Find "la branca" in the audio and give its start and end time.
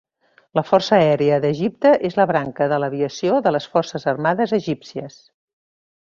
2.19-2.67